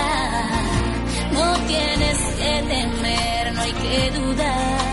No 1.31 1.57
tienes 1.67 2.17
que 2.39 2.51
temer, 2.73 3.53
no 3.53 3.61
hay 3.61 3.71
que 3.71 4.11
dudar. 4.19 4.91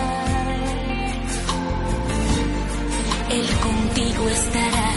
Él 3.31 3.47
contigo 3.67 4.29
estará 4.29 4.91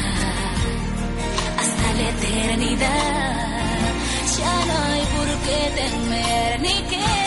hasta 1.61 1.93
la 1.97 2.09
eternidad. 2.09 3.51
Ya 4.39 4.55
no 4.69 4.75
hay 4.91 5.03
por 5.15 5.29
qué 5.45 5.61
temer 5.81 6.61
ni 6.61 6.75
que 6.89 7.20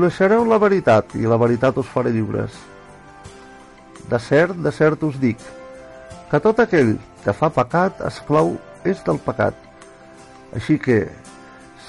Coneixereu 0.00 0.46
la 0.48 0.56
veritat 0.56 1.10
i 1.20 1.26
la 1.28 1.36
veritat 1.36 1.76
us 1.76 1.88
farà 1.92 2.08
lliures. 2.08 2.54
De 4.08 4.16
cert, 4.24 4.56
de 4.64 4.70
cert 4.72 5.02
us 5.04 5.18
dic, 5.20 5.42
que 6.30 6.38
tot 6.40 6.62
aquell 6.64 6.94
que 7.20 7.34
fa 7.36 7.50
pecat, 7.52 8.00
esclau 8.08 8.54
és 8.88 9.02
del 9.04 9.20
pecat. 9.26 9.58
Així 10.56 10.78
que, 10.80 10.96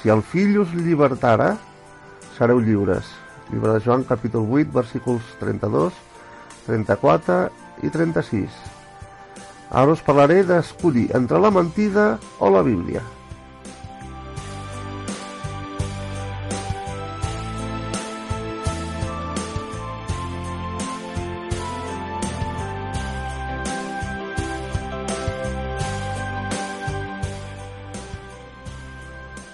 si 0.02 0.12
el 0.12 0.26
fill 0.34 0.60
us 0.66 0.74
llibertara, 0.76 1.54
sereu 2.36 2.60
lliures. 2.60 3.08
Llibre 3.54 3.78
de 3.78 3.86
Joan, 3.88 4.04
capítol 4.12 4.44
8, 4.60 4.76
versículos 4.76 5.32
32, 5.40 6.04
34 6.68 7.40
i 7.88 7.96
36. 7.96 8.60
Ara 9.72 9.96
us 9.96 10.04
parlaré 10.04 10.44
d'escollir 10.52 11.08
entre 11.16 11.40
la 11.40 11.56
mentida 11.62 12.12
o 12.44 12.52
la 12.52 12.68
Bíblia. 12.68 13.08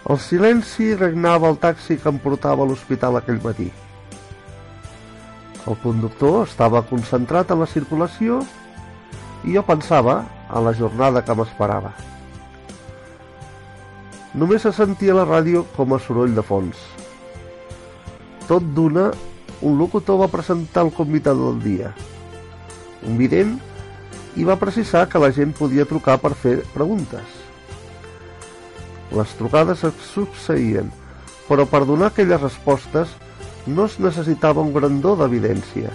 El 0.07 0.19
silenci 0.23 0.93
regnava 0.95 1.49
al 1.49 1.57
taxi 1.59 1.97
que 1.99 2.07
em 2.07 2.17
portava 2.23 2.63
a 2.63 2.67
l'hospital 2.69 3.17
aquell 3.19 3.41
matí. 3.43 3.65
El 5.67 5.75
conductor 5.81 6.45
estava 6.45 6.79
concentrat 6.87 7.49
en 7.51 7.59
la 7.59 7.67
circulació 7.67 8.37
i 9.43 9.57
jo 9.57 9.63
pensava 9.67 10.21
en 10.47 10.63
la 10.63 10.71
jornada 10.77 11.25
que 11.27 11.35
m'esperava. 11.35 11.91
Només 14.39 14.63
se 14.63 14.71
sentia 14.77 15.17
la 15.17 15.25
ràdio 15.27 15.65
com 15.75 15.91
a 15.91 15.99
soroll 15.99 16.37
de 16.37 16.45
fons. 16.51 16.79
Tot 18.47 18.63
d'una, 18.77 19.09
un 19.59 19.75
locutor 19.81 20.21
va 20.21 20.31
presentar 20.31 20.85
el 20.87 20.93
convidat 20.95 21.35
del 21.35 21.59
dia. 21.65 21.91
Un 23.03 23.19
vident 23.19 23.57
i 24.39 24.47
va 24.47 24.55
precisar 24.61 25.03
que 25.11 25.19
la 25.19 25.33
gent 25.35 25.51
podia 25.57 25.89
trucar 25.89 26.15
per 26.23 26.31
fer 26.45 26.61
preguntes. 26.71 27.36
Les 29.15 29.31
trucades 29.39 29.85
es 29.87 30.01
succeïen, 30.11 30.89
però 31.47 31.63
per 31.69 31.85
donar 31.87 32.09
aquelles 32.11 32.41
respostes 32.41 33.13
no 33.67 33.85
es 33.87 33.97
necessitava 34.03 34.63
un 34.63 34.73
grandor 34.75 35.19
d'evidència. 35.21 35.91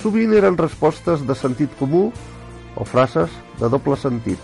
Sovint 0.00 0.32
eren 0.36 0.56
respostes 0.56 1.24
de 1.28 1.36
sentit 1.36 1.74
comú 1.80 2.08
o 2.78 2.84
frases 2.86 3.34
de 3.58 3.68
doble 3.68 3.96
sentit. 3.98 4.40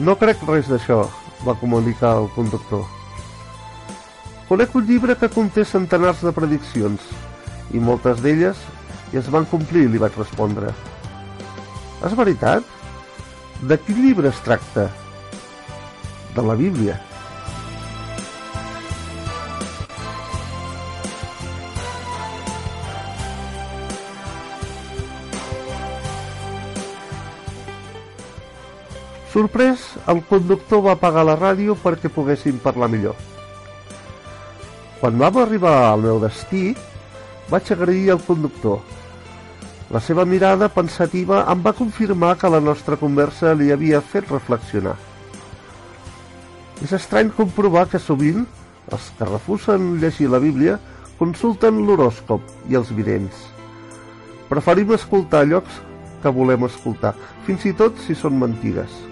No 0.00 0.14
crec 0.16 0.40
res 0.48 0.70
d'això, 0.70 1.02
va 1.44 1.58
comunicar 1.60 2.14
el 2.22 2.32
conductor. 2.36 2.99
Conec 4.50 4.72
un 4.74 4.82
llibre 4.82 5.14
que 5.14 5.28
conté 5.30 5.62
centenars 5.62 6.24
de 6.26 6.30
prediccions 6.34 7.04
i 7.70 7.78
moltes 7.78 8.18
d'elles 8.18 8.58
ja 9.12 9.20
es 9.20 9.28
van 9.30 9.46
complir, 9.46 9.84
li 9.86 10.00
vaig 10.02 10.16
respondre. 10.18 10.72
És 12.02 12.16
veritat? 12.18 12.66
De 13.62 13.78
quin 13.78 14.02
llibre 14.02 14.26
es 14.34 14.42
tracta? 14.42 14.88
De 16.34 16.42
la 16.42 16.58
Bíblia. 16.58 16.98
Sorprès, 29.30 29.92
el 30.10 30.26
conductor 30.26 30.88
va 30.90 30.98
apagar 30.98 31.22
la 31.22 31.38
ràdio 31.38 31.78
perquè 31.78 32.10
poguessin 32.10 32.58
parlar 32.58 32.90
millor. 32.90 33.14
Quan 35.00 35.16
vam 35.16 35.38
arribar 35.40 35.76
al 35.88 36.02
meu 36.04 36.18
destí, 36.20 36.74
vaig 37.48 37.70
agrair 37.72 38.10
al 38.12 38.20
conductor. 38.20 38.82
La 39.90 40.02
seva 40.04 40.26
mirada 40.28 40.68
pensativa 40.68 41.40
em 41.50 41.64
va 41.64 41.72
confirmar 41.78 42.34
que 42.38 42.50
la 42.52 42.60
nostra 42.60 42.98
conversa 43.00 43.54
li 43.56 43.72
havia 43.72 44.02
fet 44.04 44.28
reflexionar. 44.28 44.94
És 46.84 46.92
estrany 46.92 47.32
comprovar 47.32 47.88
que 47.88 47.98
sovint 47.98 48.44
els 48.92 49.10
que 49.16 49.32
refusen 49.32 49.96
llegir 50.04 50.28
la 50.28 50.40
Bíblia 50.44 50.78
consulten 51.18 51.80
l'horòscop 51.86 52.44
i 52.68 52.76
els 52.76 52.92
vidents. 52.92 53.46
Preferim 54.52 54.92
escoltar 54.96 55.46
llocs 55.48 55.80
que 56.22 56.32
volem 56.36 56.68
escoltar, 56.68 57.16
fins 57.48 57.64
i 57.64 57.72
tot 57.76 57.96
si 58.04 58.16
són 58.16 58.36
mentides. 58.36 59.09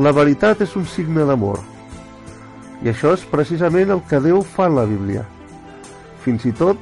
La 0.00 0.12
veritat 0.16 0.62
és 0.64 0.72
un 0.78 0.86
signe 0.88 1.26
d'amor. 1.28 1.58
I 2.80 2.88
això 2.92 3.12
és 3.12 3.24
precisament 3.28 3.90
el 3.92 4.00
que 4.08 4.20
Déu 4.24 4.40
fa 4.40 4.70
en 4.70 4.78
la 4.78 4.86
Bíblia. 4.88 5.26
Fins 6.24 6.46
i 6.48 6.52
tot 6.56 6.80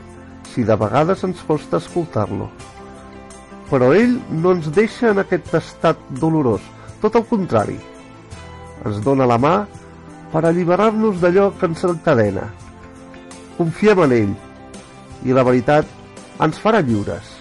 si 0.53 0.63
de 0.67 0.77
vegades 0.79 1.25
ens 1.27 1.41
costa 1.49 1.81
escoltar-lo. 1.83 2.47
Però 3.73 3.91
ell 3.97 4.15
no 4.31 4.55
ens 4.55 4.71
deixa 4.75 5.11
en 5.11 5.23
aquest 5.25 5.51
estat 5.59 6.05
dolorós, 6.23 6.63
tot 7.03 7.19
el 7.19 7.27
contrari. 7.27 7.79
Ens 8.87 9.03
dona 9.03 9.27
la 9.27 9.41
mà 9.43 9.57
per 10.33 10.45
alliberar-nos 10.45 11.19
d'allò 11.19 11.51
que 11.59 11.67
ens 11.67 11.83
encadena. 11.91 12.47
Confiem 13.59 14.05
en 14.07 14.15
ell 14.21 14.37
i 15.27 15.35
la 15.35 15.43
veritat 15.43 15.91
ens 16.39 16.63
farà 16.63 16.85
lliures. 16.87 17.38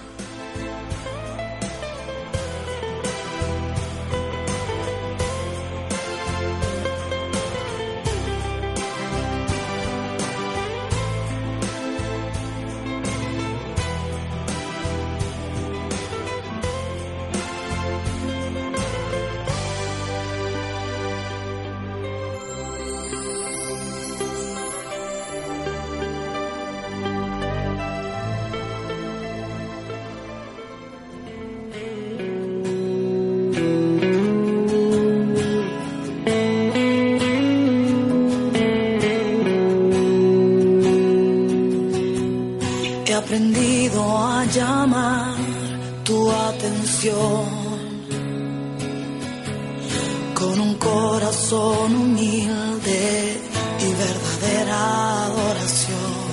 Con 50.37 50.59
un 50.59 50.75
corazón 50.75 51.95
humilde 51.95 53.41
y 53.79 53.87
verdadera 54.03 55.23
adoración. 55.25 56.27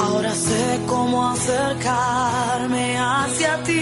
Ahora 0.00 0.32
sé 0.34 0.80
cómo 0.86 1.28
acercarme 1.28 2.98
hacia 2.98 3.62
ti 3.62 3.80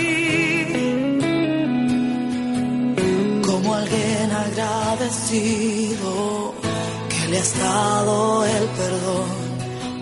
como 3.47 3.75
alguien 3.75 4.31
agradecido 4.47 6.13
que 7.09 7.29
le 7.29 7.39
has 7.39 7.59
dado 7.59 8.45
el 8.45 8.65
perdón. 8.79 9.31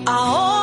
Ahora 0.06 0.59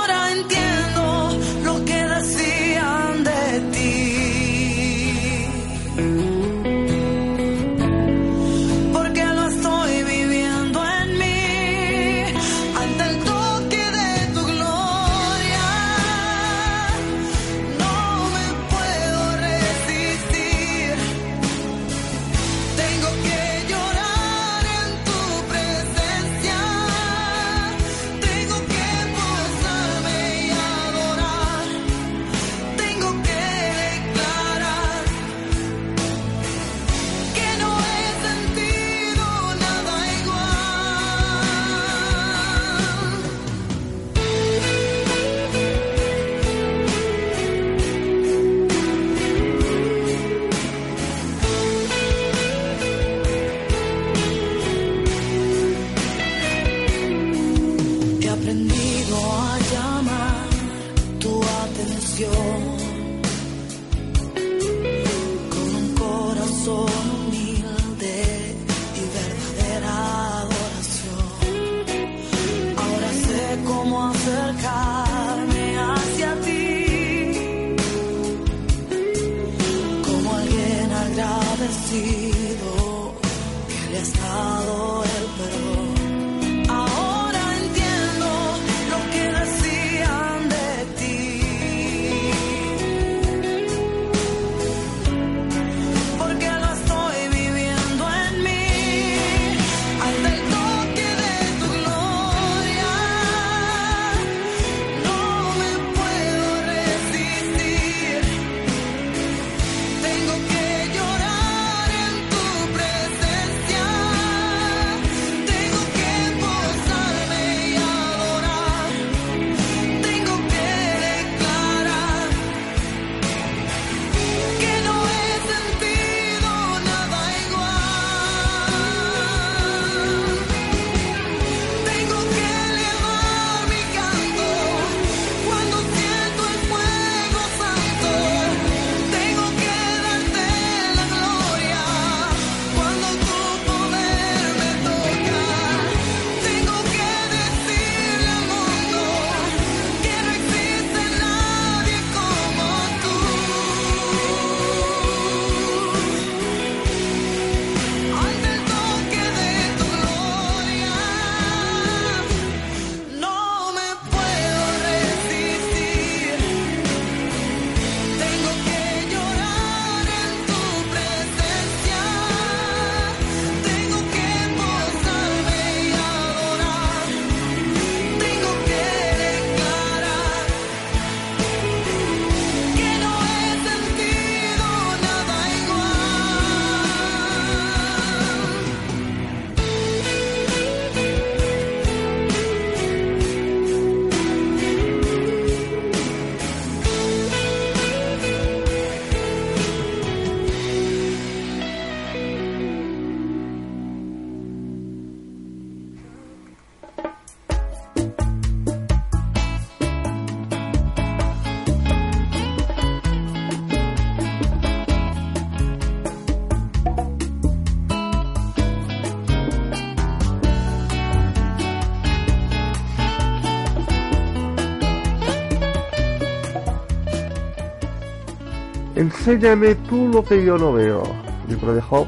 Enséñame 229.28 229.76
tú 229.90 230.08
lo 230.08 230.24
que 230.24 230.42
yo 230.42 230.58
no 230.58 230.72
veo. 230.72 231.04
Libro 231.50 231.74
de 231.76 231.82
Job, 231.82 232.08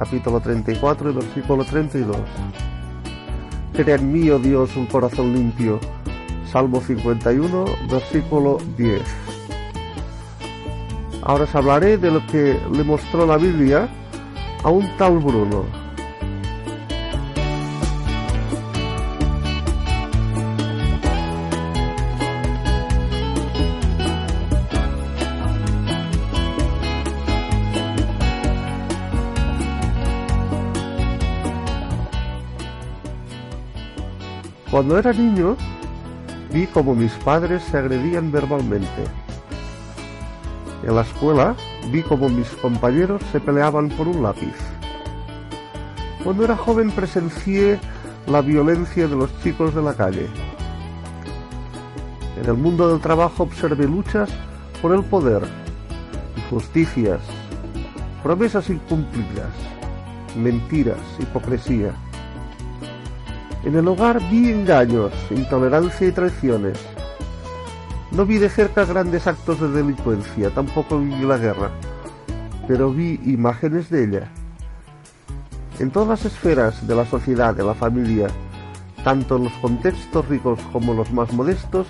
capítulo 0.00 0.40
34 0.40 1.10
y 1.10 1.14
versículo 1.14 1.64
32. 1.64 2.16
Crea 3.72 3.94
en 3.94 4.12
mí, 4.12 4.28
oh 4.30 4.40
Dios, 4.40 4.74
un 4.74 4.86
corazón 4.86 5.32
limpio. 5.32 5.78
Salmo 6.50 6.80
51, 6.80 7.66
versículo 7.88 8.58
10. 8.76 9.00
Ahora 11.22 11.44
os 11.44 11.54
hablaré 11.54 11.98
de 11.98 12.10
lo 12.10 12.26
que 12.26 12.58
le 12.72 12.82
mostró 12.82 13.26
la 13.26 13.36
Biblia 13.36 13.88
a 14.64 14.68
un 14.68 14.88
tal 14.96 15.20
Bruno. 15.20 15.66
Cuando 34.76 34.98
era 34.98 35.10
niño, 35.14 35.56
vi 36.52 36.66
como 36.66 36.94
mis 36.94 37.12
padres 37.12 37.62
se 37.62 37.78
agredían 37.78 38.30
verbalmente. 38.30 39.04
En 40.82 40.94
la 40.94 41.00
escuela, 41.00 41.56
vi 41.90 42.02
como 42.02 42.28
mis 42.28 42.50
compañeros 42.56 43.22
se 43.32 43.40
peleaban 43.40 43.88
por 43.88 44.06
un 44.06 44.22
lápiz. 44.22 44.54
Cuando 46.22 46.44
era 46.44 46.58
joven 46.58 46.90
presencié 46.90 47.80
la 48.26 48.42
violencia 48.42 49.08
de 49.08 49.16
los 49.16 49.30
chicos 49.42 49.74
de 49.74 49.80
la 49.80 49.94
calle. 49.94 50.26
En 52.38 52.44
el 52.44 52.58
mundo 52.58 52.90
del 52.90 53.00
trabajo 53.00 53.44
observé 53.44 53.86
luchas 53.86 54.28
por 54.82 54.92
el 54.92 55.02
poder, 55.04 55.40
injusticias, 56.36 57.22
promesas 58.22 58.68
incumplidas, 58.68 59.54
mentiras, 60.36 60.98
hipocresía. 61.18 61.94
En 63.66 63.74
el 63.74 63.88
hogar 63.88 64.20
vi 64.30 64.48
engaños, 64.52 65.12
intolerancia 65.28 66.06
y 66.06 66.12
traiciones. 66.12 66.78
No 68.12 68.24
vi 68.24 68.38
de 68.38 68.48
cerca 68.48 68.84
grandes 68.84 69.26
actos 69.26 69.60
de 69.60 69.68
delincuencia, 69.68 70.50
tampoco 70.50 71.00
vi 71.00 71.24
la 71.24 71.36
guerra, 71.36 71.72
pero 72.68 72.92
vi 72.92 73.20
imágenes 73.24 73.90
de 73.90 74.04
ella. 74.04 74.28
En 75.80 75.90
todas 75.90 76.08
las 76.08 76.24
esferas 76.26 76.86
de 76.86 76.94
la 76.94 77.06
sociedad, 77.06 77.56
de 77.56 77.64
la 77.64 77.74
familia, 77.74 78.28
tanto 79.02 79.36
en 79.36 79.44
los 79.44 79.52
contextos 79.54 80.28
ricos 80.28 80.60
como 80.72 80.94
los 80.94 81.10
más 81.12 81.32
modestos, 81.32 81.88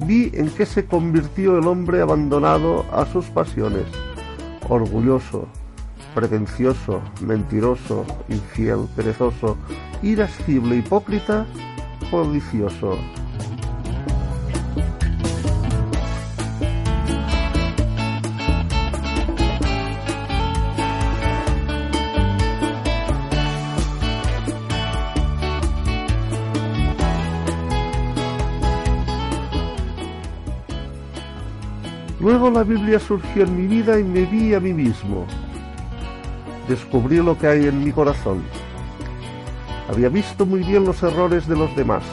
vi 0.00 0.30
en 0.34 0.50
qué 0.50 0.66
se 0.66 0.84
convirtió 0.84 1.56
el 1.56 1.66
hombre 1.66 2.02
abandonado 2.02 2.84
a 2.92 3.06
sus 3.06 3.24
pasiones, 3.30 3.86
orgulloso, 4.68 5.48
pretencioso, 6.14 7.02
mentiroso, 7.20 8.04
infiel, 8.28 8.86
perezoso, 8.96 9.56
irascible, 10.02 10.76
hipócrita, 10.76 11.46
codicioso. 12.10 12.98
Luego 32.20 32.50
la 32.50 32.64
Biblia 32.64 33.00
surgió 33.00 33.44
en 33.44 33.56
mi 33.56 33.66
vida 33.66 33.98
y 33.98 34.04
me 34.04 34.26
vi 34.26 34.52
a 34.52 34.60
mí 34.60 34.74
mismo. 34.74 35.26
Descubrí 36.70 37.16
lo 37.16 37.36
que 37.36 37.48
hay 37.48 37.66
en 37.66 37.82
mi 37.82 37.90
corazón. 37.90 38.44
Había 39.88 40.08
visto 40.08 40.46
muy 40.46 40.60
bien 40.60 40.84
los 40.84 41.02
errores 41.02 41.48
de 41.48 41.56
los 41.56 41.74
demás, 41.74 42.04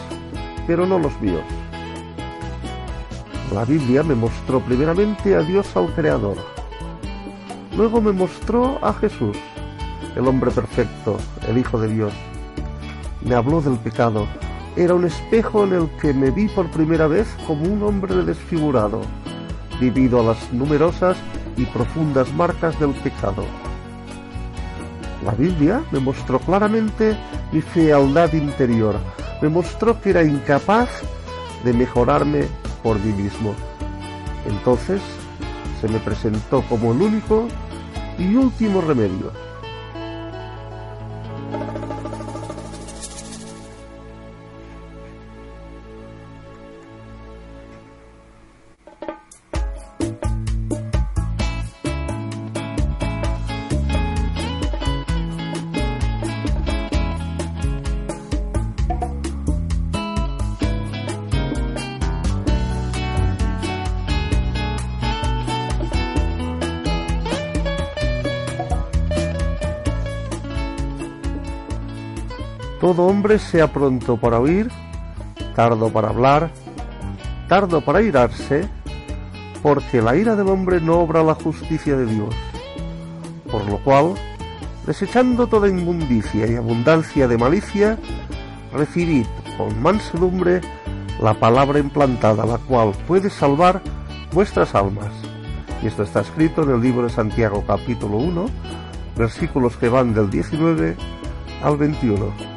pero 0.66 0.88
no 0.88 0.98
los 0.98 1.22
míos. 1.22 1.44
La 3.54 3.66
Biblia 3.66 4.02
me 4.02 4.16
mostró 4.16 4.60
primeramente 4.60 5.36
a 5.36 5.42
Dios 5.42 5.78
al 5.78 5.94
Creador. 5.94 6.38
Luego 7.76 8.02
me 8.02 8.12
mostró 8.12 8.84
a 8.84 8.94
Jesús, 8.94 9.38
el 10.16 10.28
hombre 10.28 10.50
perfecto, 10.50 11.18
el 11.48 11.60
Hijo 11.60 11.80
de 11.80 11.90
Dios. 11.90 12.14
Me 13.22 13.36
habló 13.36 13.62
del 13.62 13.78
pecado. 13.78 14.28
Era 14.76 14.96
un 14.96 15.06
espejo 15.06 15.66
en 15.66 15.74
el 15.74 15.88
que 16.02 16.16
me 16.16 16.32
vi 16.32 16.48
por 16.48 16.66
primera 16.72 17.06
vez 17.06 17.28
como 17.46 17.62
un 17.62 17.84
hombre 17.84 18.16
desfigurado, 18.24 19.02
debido 19.80 20.22
a 20.22 20.34
las 20.34 20.52
numerosas 20.52 21.16
y 21.58 21.66
profundas 21.66 22.34
marcas 22.34 22.80
del 22.80 22.96
pecado. 22.96 23.46
La 25.24 25.32
Biblia 25.32 25.84
me 25.92 26.00
mostró 26.00 26.40
claramente 26.40 27.18
mi 27.52 27.62
fealdad 27.62 28.32
interior, 28.34 28.96
me 29.42 29.50
mostró 29.50 30.00
que 30.00 30.12
era 30.12 30.24
incapaz 30.24 30.90
de 31.64 31.74
mejorarme 31.74 32.46
por 32.84 33.00
mí 33.00 33.12
mismo. 33.14 33.56
Entonces 34.48 35.02
se 35.82 35.88
me 35.88 36.00
presentó 36.00 36.62
como 36.64 36.94
el 36.94 37.02
único 37.02 37.48
y 38.18 38.36
último 38.36 38.82
remedio. 38.82 39.47
Hombre 72.98 73.38
sea 73.38 73.72
pronto 73.72 74.18
para 74.18 74.40
oír, 74.40 74.72
tardo 75.56 75.90
para 75.90 76.10
hablar, 76.10 76.50
tardo 77.48 77.82
para 77.82 78.02
irarse, 78.02 78.68
porque 79.62 80.02
la 80.02 80.16
ira 80.16 80.36
del 80.36 80.48
hombre 80.48 80.82
no 80.82 81.00
obra 81.00 81.22
la 81.22 81.36
justicia 81.36 81.96
de 81.96 82.08
Dios. 82.08 82.34
Por 83.52 83.66
lo 83.70 83.78
cual, 83.84 84.16
desechando 84.86 85.46
toda 85.46 85.70
inmundicia 85.70 86.48
y 86.48 86.56
abundancia 86.56 87.28
de 87.28 87.38
malicia, 87.38 88.00
recibid 88.74 89.28
con 89.58 89.80
mansedumbre 89.80 90.62
la 91.22 91.36
palabra 91.36 91.78
implantada, 91.78 92.46
la 92.46 92.58
cual 92.58 92.94
puede 93.08 93.30
salvar 93.30 93.82
vuestras 94.34 94.74
almas. 94.74 95.12
Y 95.84 95.88
esto 95.88 96.02
está 96.02 96.22
escrito 96.22 96.64
en 96.64 96.72
el 96.72 96.82
libro 96.82 97.04
de 97.04 97.10
Santiago 97.10 97.64
capítulo 97.68 98.18
1, 98.18 98.46
versículos 99.16 99.78
que 99.78 99.88
van 99.88 100.16
del 100.16 100.32
19 100.32 100.96
al 101.64 101.78
21. 101.78 102.57